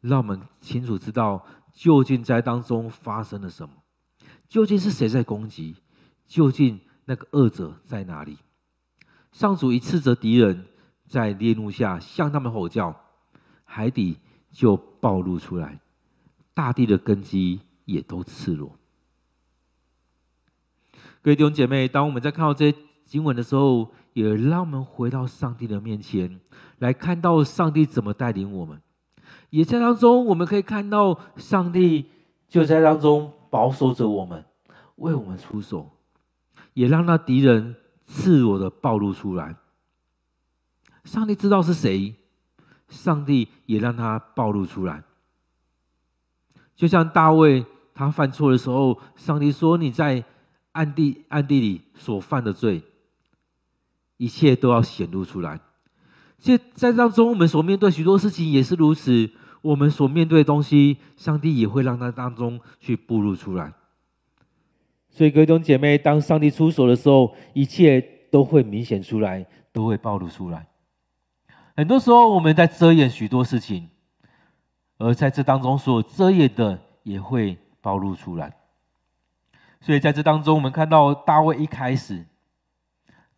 [0.00, 3.74] 让我们清楚知道究竟在当中发生了什么，
[4.48, 5.74] 究竟是谁在攻击，
[6.28, 8.36] 究竟那个恶者在哪里？
[9.32, 10.66] 上主一斥责敌人，
[11.06, 12.94] 在烈怒下向他们吼叫，
[13.64, 14.18] 海底
[14.52, 15.80] 就暴露出来，
[16.52, 18.76] 大地的根基也都赤裸。
[21.22, 26.38] 各位弟兄姐妹，当我们在看到这些经文的时候，也让我们回到上帝的面前，
[26.78, 28.78] 来看到上帝怎么带领我们。
[29.48, 32.10] 也在当中，我们可以看到上帝
[32.48, 34.44] 就在当中保守着我们，
[34.96, 35.90] 为我们出手，
[36.78, 37.74] 也让那敌人
[38.06, 39.56] 赤裸的暴露出来。
[41.02, 42.14] 上帝知道是谁，
[42.88, 45.02] 上帝也让他暴露出来。
[46.76, 50.22] 就像大卫他犯错的时候，上帝说：“你在
[50.70, 52.80] 暗地暗地里所犯的罪。”
[54.16, 55.60] 一切都要显露出来。
[56.38, 59.28] 现在当中，我们所面对许多事情也是如此。
[59.62, 63.72] 我们所面对的东西，上帝也会让它当中去暴露出来。
[65.18, 68.00] 所以，各位弟兄姐妹，当上帝出手的时候，一切
[68.30, 70.64] 都会明显出来，都会暴露出来。
[71.76, 73.88] 很多时候，我们在遮掩许多事情，
[74.96, 78.54] 而在这当中所遮掩的，也会暴露出来。
[79.80, 82.24] 所以，在这当中，我们看到大卫一开始。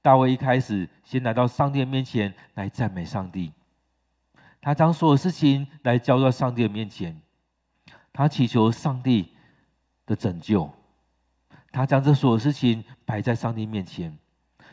[0.03, 3.53] 大卫一开始先来到上帝面前来赞美上帝，
[4.61, 7.18] 他将所有事情来交到上帝的面前，
[8.12, 9.31] 他祈求上帝
[10.05, 10.70] 的拯救，
[11.73, 14.16] 他将这所有事情摆在上帝面前，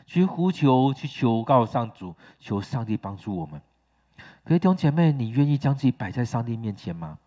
[0.06, 3.60] 去呼求、去求告上主，求上帝帮助我们。
[4.44, 7.18] 各位弟兄姐妹，你愿意将自己摆在上帝面前吗？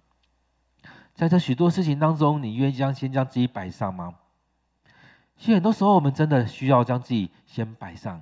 [1.13, 4.15] 在这许多事情当中，你愿意将先将自己摆上吗？
[5.38, 8.22] 其实很多时候，我们真的需要将自己先摆上，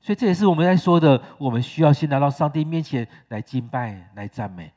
[0.00, 1.20] 所以这也是我们在说的。
[1.38, 4.72] 我们需要先来到上帝面前来敬拜、来赞美。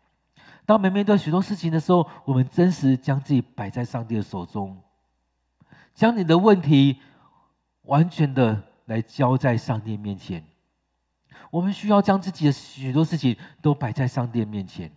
[0.66, 4.78] 当我们面对许多事情的时候，我们真实将自己摆在上帝的手中，
[5.94, 7.00] 将你的问题
[7.84, 10.44] 完全的来交在上帝面前。
[11.52, 14.92] 我们需要将自己的许多事情都摆在上帝面前。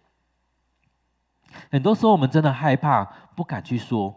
[1.71, 4.15] 很多时候，我们真的害怕，不敢去说。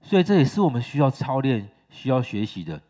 [0.00, 2.80] 所以这也是我们需要操练、需要学习的，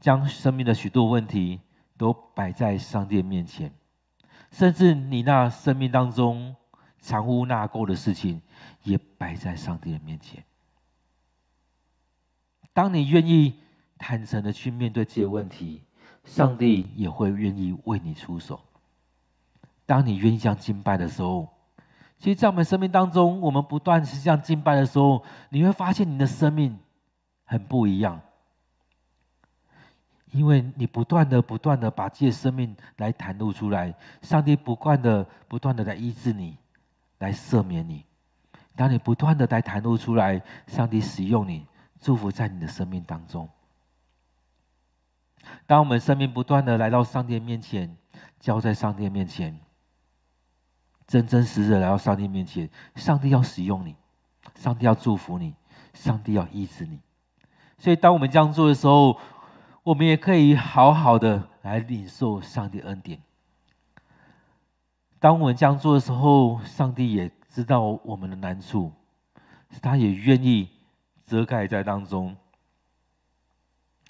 [0.00, 1.60] 将生命的许多问题
[1.98, 3.72] 都摆在上帝面前，
[4.50, 6.54] 甚至你那生命当中
[6.98, 8.40] 藏污纳垢的事情，
[8.84, 10.44] 也摆在上帝的面前。
[12.76, 13.54] 当你愿意
[13.96, 15.80] 坦诚的去面对这些问题，
[16.26, 18.60] 上帝也会愿意为你出手。
[19.86, 21.48] 当你愿意这样敬拜的时候。
[22.18, 26.78] 其实，在我们生命当中，我们不断是这样敬拜的时候，你会发现你的生命
[27.44, 28.20] 很不一样，
[30.32, 36.58] 因为你不断的、不断的把自己的生命来袒露出来，上帝不断的、不断的来医治你，
[37.20, 38.04] 来赦免你。
[38.74, 41.64] 当你不断的来袒露出来，上帝使用你，
[42.00, 43.48] 祝福在你的生命当中。
[45.66, 47.96] 当我们生命不断的来到上帝面前，
[48.40, 49.58] 交在上帝面前。
[51.06, 53.94] 真真实实来到上帝面前，上帝要使用你，
[54.56, 55.54] 上帝要祝福你，
[55.94, 56.98] 上帝要医治你。
[57.78, 59.16] 所以，当我们这样做的时候，
[59.84, 63.20] 我们也可以好好的来领受上帝恩典。
[65.20, 68.92] 当我们这样做的时候，上帝也知道我们的难处，
[69.80, 70.68] 他也愿意
[71.26, 72.36] 遮盖在当中，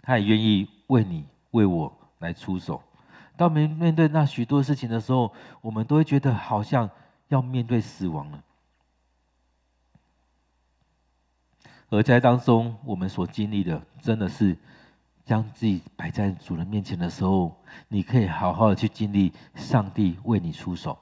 [0.03, 2.83] 他也愿意为你为我来出手。
[3.37, 6.89] 当我们面对那许多事情的时候，我们都会觉得好像
[7.29, 8.43] 要面对死亡了。
[11.89, 14.57] 而在当中，我们所经历的，真的是
[15.25, 17.57] 将自己摆在主人面前的时候，
[17.89, 20.99] 你可以好好的去经历上帝为你出手，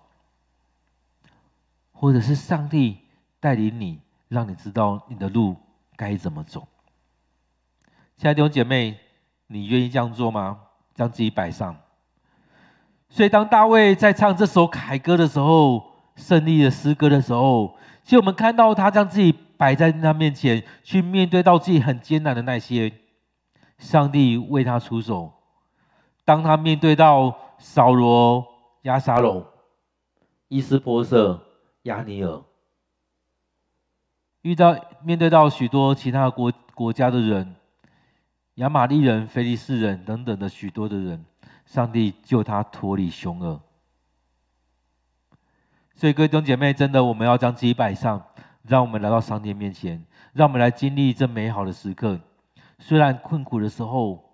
[1.93, 2.99] 或者是上帝
[3.41, 5.57] 带领你，让你知道你的路
[5.97, 6.66] 该怎么走。
[8.16, 8.99] 亲爱的弟兄姐妹，
[9.49, 10.61] 你愿意这样做吗？
[10.95, 11.76] 将自己摆上。
[13.09, 15.84] 所以，当大卫在唱这首凯歌的时候，
[16.16, 19.34] 胜利的诗歌的时候，其实我们看到他将自己。
[19.57, 22.92] 摆在他面前，去面对到自己很艰难的那些，
[23.78, 25.32] 上帝为他出手。
[26.24, 28.45] 当他面对到扫罗、
[28.82, 29.47] 押沙龙、
[30.49, 31.40] 伊斯波设、
[31.82, 32.42] 押尼尔，
[34.45, 37.57] 遇到面对到许多其他国国家的人，
[38.57, 41.24] 亚玛力人、非利士人等等的许多的人，
[41.64, 43.59] 上帝救他脱离凶恶。
[45.95, 48.22] 所以，各位弟兄姐妹，真的，我们要将自己摆上。
[48.66, 52.18] 让我们来到上帝面前，让我们来经历这美好的时刻。
[52.78, 54.24] 虽然困苦的时候，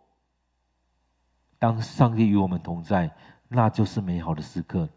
[1.58, 3.10] 当上帝与我们同在，
[3.48, 4.88] 那就是美好的时刻。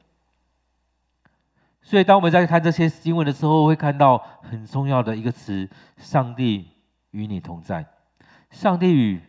[1.85, 6.69] 所以，当我们在看这些经文的时候，会看到很重要的一个词：上帝
[7.11, 7.85] 与你同在。
[8.49, 9.21] 上帝与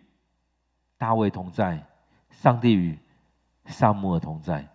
[0.96, 1.84] 大卫同在，
[2.30, 2.98] 上帝与
[3.66, 4.68] 撒母耳同在，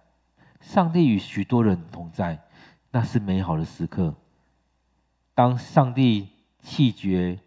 [0.59, 2.37] 上帝与许多人同在，
[2.91, 4.13] 那是美好的时刻。
[5.33, 6.27] 当上帝
[6.61, 7.39] 弃绝、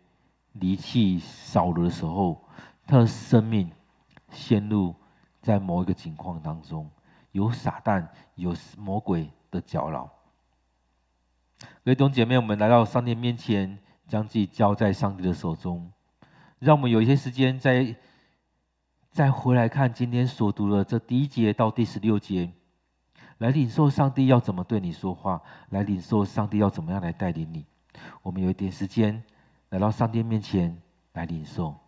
[0.55, 2.43] 离弃扫罗的时候，
[2.87, 3.71] 他的生命
[4.31, 4.95] 陷入
[5.43, 6.91] 在某一个情况当中，
[7.33, 8.07] 有撒旦、
[8.37, 10.11] 有魔鬼的搅扰。
[11.85, 15.91] 各位弟兄姐妹，我们来到上帝面前，将自己交在上帝的手中，
[16.59, 17.95] 让我们有一些时间再
[19.11, 22.53] 再回来看今天所读的这第一节到第十六节，
[23.39, 27.67] 来领受上帝要怎么对你说话，来领受上帝要怎么样来带领你。
[28.23, 29.23] 我们有一点时间
[29.71, 30.81] 来到上帝面前
[31.13, 31.82] 来领受。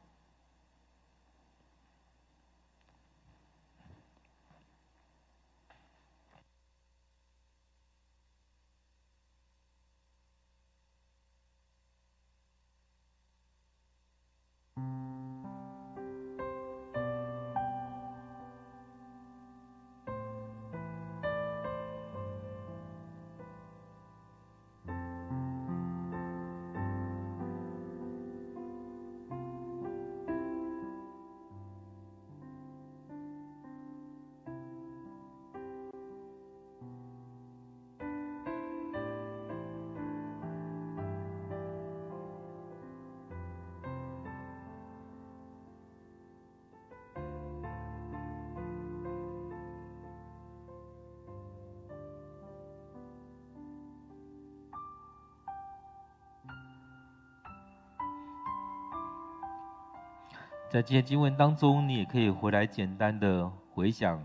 [60.75, 64.21] 在这些经文当中，你也可以回来简单的回想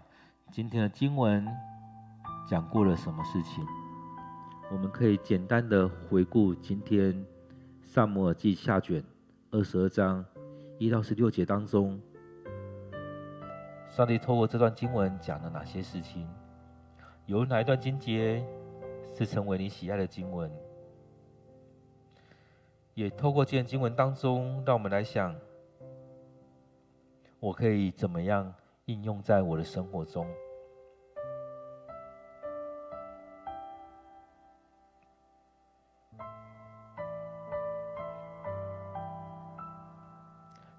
[0.51, 1.47] 今天的经文
[2.49, 3.63] 讲过了什么事情。
[4.71, 7.13] 我们可以简单的回顾今天
[7.85, 8.99] 《撒母耳记下卷》
[9.51, 10.25] 二十二章
[10.79, 12.01] 一到十六节当中，
[13.87, 16.27] 上帝透过这段经文讲了哪些事情？
[17.27, 18.43] 有哪一段经节
[19.15, 20.51] 是成为你喜爱的经文？
[22.95, 25.35] 也透过这些经文当中，让我们来想。
[27.39, 28.53] 我可以怎么样
[28.85, 30.27] 应用在我的生活中？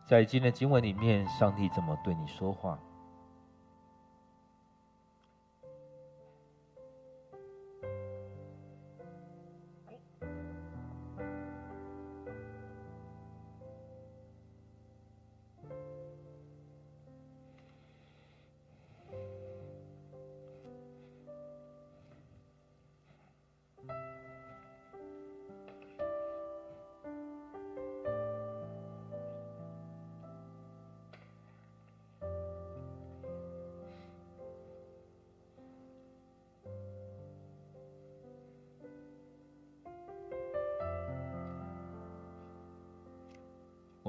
[0.05, 2.79] 在今天的经文里面，上帝怎么对你说话？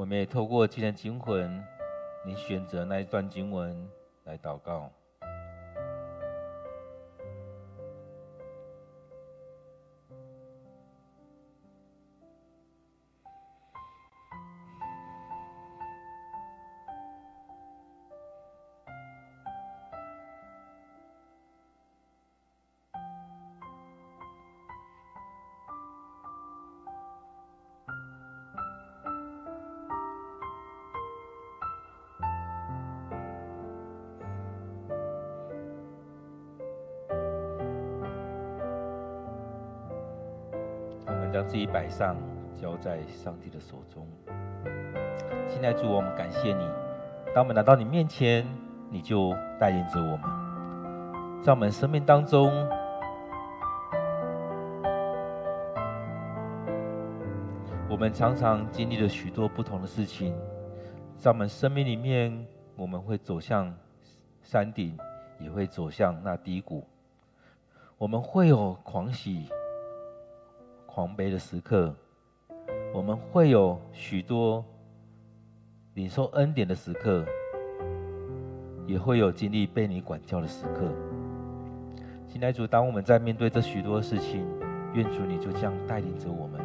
[0.01, 1.63] 我们也透过今天经文，
[2.25, 3.87] 你选择那一段经文
[4.23, 4.91] 来祷告。
[41.51, 42.15] 自己摆上，
[42.55, 44.07] 交在上帝的手中。
[45.49, 46.65] 现在主，我们感谢你。
[47.35, 48.47] 当我们来到你面前，
[48.89, 52.49] 你就带领着我们，在我们生命当中，
[57.89, 60.33] 我们常常经历了许多不同的事情。
[61.17, 62.47] 在我们生命里面，
[62.77, 63.75] 我们会走向
[64.41, 64.97] 山顶，
[65.37, 66.87] 也会走向那低谷。
[67.97, 69.49] 我们会有狂喜、
[70.93, 71.95] 狂悲的时刻，
[72.93, 74.63] 我们会有许多
[75.93, 77.25] 领受恩典的时刻。
[78.87, 80.91] 也会有经历被你管教的时刻。
[82.27, 84.45] 亲爱主，当我们在面对这许多事情，
[84.93, 86.59] 愿主你就这样带领着我们。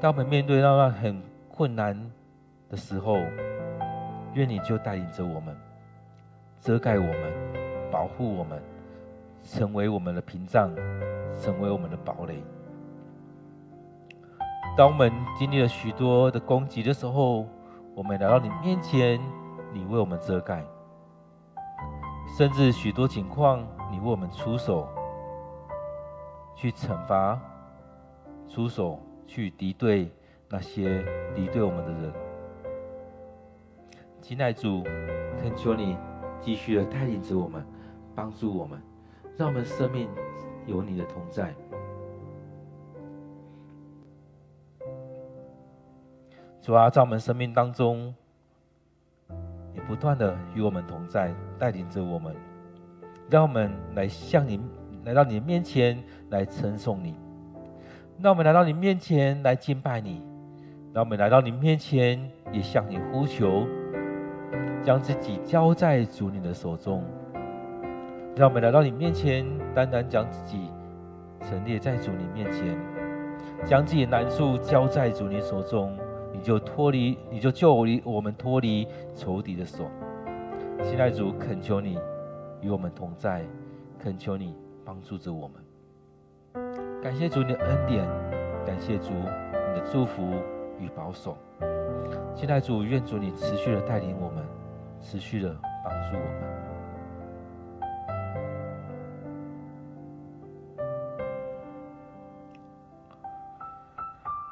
[0.00, 1.94] 当我们面对到那很困难
[2.70, 3.18] 的时候，
[4.32, 5.54] 愿你就带领着我们，
[6.62, 8.62] 遮盖我们，保护我们，
[9.42, 10.72] 成为我们的屏障，
[11.38, 12.42] 成为我们的堡垒。
[14.76, 17.46] 当我们经历了许多的攻击的时候，
[17.94, 19.20] 我们来到你面前。
[19.72, 20.64] 你为我们遮盖，
[22.38, 24.88] 甚至许多情况，你为我们出手，
[26.54, 27.38] 去惩罚，
[28.48, 30.10] 出手去敌对
[30.48, 32.12] 那些敌对我们的人。
[34.22, 34.82] 亲爱的主，
[35.42, 35.98] 恳求你
[36.40, 37.62] 继续的带领着我们，
[38.14, 38.80] 帮助我们，
[39.36, 40.08] 让我们生命
[40.66, 41.54] 有你的同在。
[46.60, 48.14] 主啊，在我们生命当中。
[49.72, 52.34] 你不断的与我们同在，带领着我们，
[53.28, 54.58] 让我们来向你
[55.04, 57.14] 来到你的面前来称颂你，
[58.18, 60.22] 让我们来到你面前来敬拜你，
[60.94, 62.18] 让我们来到你面前
[62.50, 63.66] 也向你呼求，
[64.82, 67.04] 将自己交在主你的手中，
[68.36, 70.70] 让我们来到你面前，单单将自己
[71.40, 72.78] 陈列在主你面前，
[73.64, 75.96] 将自己的难处交在主你手中。
[76.34, 79.90] 你就脱离，你就救离我们脱离仇敌的手。
[80.82, 81.98] 现在主，恳求你
[82.60, 83.42] 与我们同在，
[83.98, 86.62] 恳求你帮助着我们。
[87.02, 88.06] 感谢主你的恩典，
[88.66, 90.22] 感谢主你的祝福
[90.78, 91.38] 与保守。
[92.34, 94.44] 现在主，愿主你持续的带领我们，
[95.00, 96.65] 持续的帮助我们。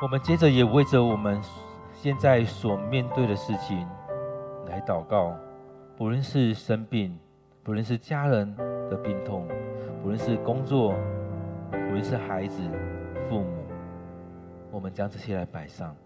[0.04, 1.40] 我们接着也为着我们。
[1.94, 3.88] 现在所面对的事情
[4.66, 5.34] 来祷告，
[5.96, 7.18] 不论是生病，
[7.62, 8.54] 不论是家人
[8.90, 9.48] 的病痛，
[10.02, 10.94] 不论是工作，
[11.70, 12.60] 不论是孩子、
[13.30, 13.64] 父母，
[14.70, 15.96] 我们将这些来摆上。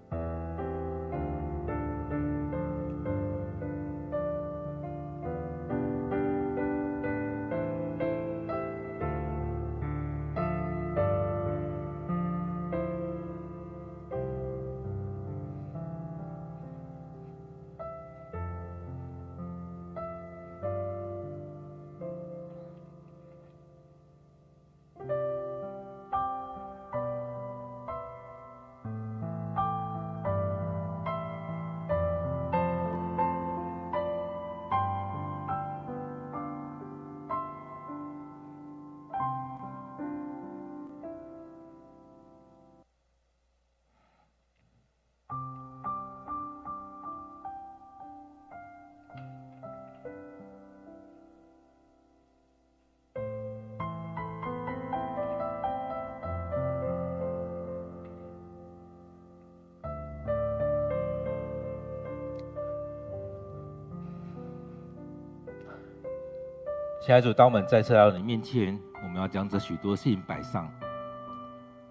[67.08, 70.70] 亲爱的主，当我们再次来到你面前，我们要将这许多事情摆上，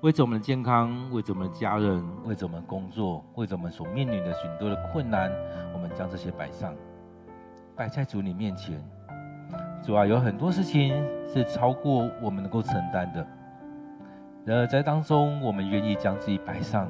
[0.01, 5.31] 为着我们的健康，为着我们的家人，为着我们工作，为着我们所面临的许多的困难，
[5.73, 6.71] 我们将这些摆上，
[7.75, 8.79] 摆在主你面前。
[9.83, 10.93] 主啊，有很多事情
[11.27, 13.27] 是超过我们能够承担的，
[14.45, 16.87] 然而在当中，我们愿意将自己摆上，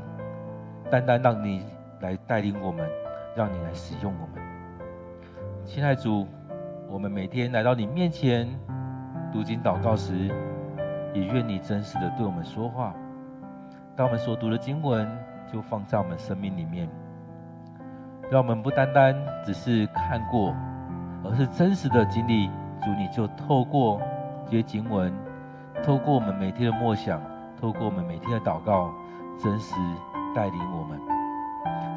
[0.92, 1.64] 单单让你
[2.02, 2.90] 来带领我们，
[3.38, 4.46] 让你来使用我们。
[5.64, 6.28] 亲爱的主。
[6.90, 8.48] 我们每天来到你面前
[9.32, 10.32] 读经祷告时，
[11.14, 12.96] 也愿你真实的对我们说话。
[13.96, 15.06] 当我们所读的经文，
[15.52, 16.88] 就放在我们生命里面，
[18.32, 19.14] 让我们不单单
[19.46, 20.56] 只是看过，
[21.26, 22.48] 而是真实的经历。
[22.82, 24.00] 主，你就透过
[24.46, 25.14] 这些经文，
[25.84, 27.22] 透过我们每天的默想，
[27.60, 28.90] 透过我们每天的祷告，
[29.38, 29.76] 真实
[30.34, 31.00] 带领我们，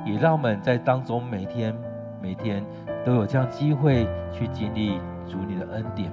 [0.05, 1.77] 也让我们在当中每天
[2.21, 2.65] 每天。
[3.03, 6.13] 都有这样机会去经历主你的恩典，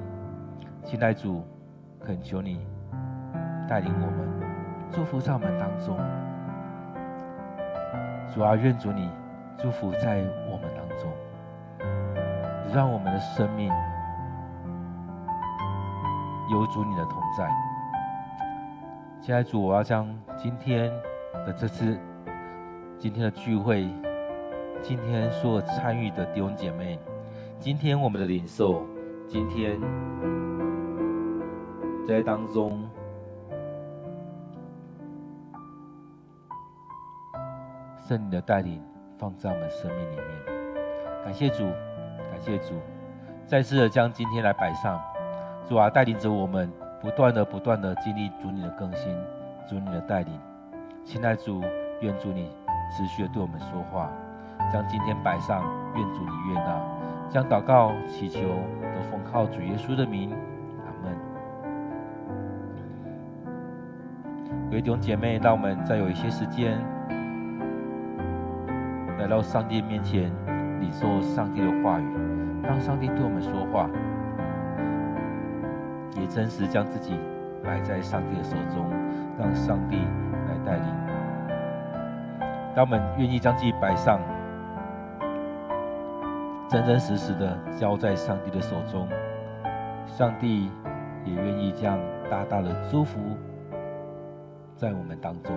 [0.86, 1.46] 现在主，
[2.00, 2.66] 恳求你
[3.68, 4.30] 带领我们，
[4.90, 5.98] 祝福在我们当中。
[8.34, 9.10] 主啊，愿主你
[9.58, 11.12] 祝福在我们当中，
[12.74, 13.70] 让我们的生命
[16.50, 17.50] 有主你的同在。
[19.20, 20.90] 现在主，我要将今天
[21.46, 22.00] 的这次
[22.98, 23.90] 今天的聚会，
[24.82, 27.00] 今天所参与的弟兄姐妹，
[27.60, 28.86] 今天我们的领受，
[29.28, 29.80] 今天
[32.08, 32.88] 在当中。
[38.08, 38.82] 圣灵的带领
[39.18, 40.26] 放在我们生命里面，
[41.26, 41.66] 感谢主，
[42.32, 42.76] 感谢主，
[43.46, 44.98] 再次的将今天来摆上，
[45.68, 46.72] 主啊，带领着我们
[47.02, 49.14] 不断的、不断的经历主你的更新，
[49.68, 50.40] 主你的带领。
[51.04, 51.62] 亲爱主，
[52.00, 52.50] 愿主你
[52.96, 54.10] 持续的对我们说话，
[54.72, 55.64] 将今天摆上，
[55.96, 56.82] 愿主你悦纳，
[57.30, 60.32] 将祷告祈求都奉靠主耶稣的名，
[60.86, 61.16] 阿门。
[64.70, 66.78] 各位弟兄姐妹，让我们再有一些时间。
[69.18, 70.32] 来到上帝面前，
[70.80, 72.06] 领受上帝的话语，
[72.64, 73.90] 让上帝对我们说话，
[76.20, 77.18] 也真实将自己
[77.64, 78.86] 摆在上帝的手中，
[79.40, 80.86] 让上帝来带领。
[82.76, 84.20] 当我们愿意将自己摆上，
[86.70, 89.08] 真真实实的交在上帝的手中，
[90.06, 90.70] 上帝
[91.24, 91.98] 也愿意将
[92.30, 93.20] 大大的祝福
[94.76, 95.56] 在我们当中。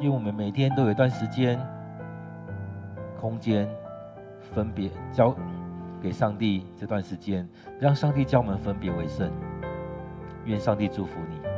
[0.00, 1.58] 因为我们每天都有一段时间、
[3.20, 3.68] 空间，
[4.40, 5.34] 分别交
[6.00, 7.46] 给上帝这段时间，
[7.78, 9.30] 让上帝教我们分别为圣。
[10.46, 11.55] 愿上帝祝福你。